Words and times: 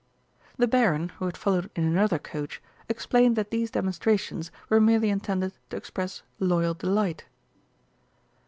The 0.57 0.67
Baron, 0.67 1.09
who 1.19 1.25
had 1.25 1.37
followed 1.37 1.69
in 1.75 1.83
another 1.83 2.17
coach, 2.17 2.59
explained 2.89 3.35
that 3.35 3.51
these 3.51 3.69
demonstrations 3.69 4.49
were 4.67 4.81
merely 4.81 5.11
intended 5.11 5.53
to 5.69 5.77
express 5.77 6.23
loyal 6.39 6.73
delight. 6.73 7.25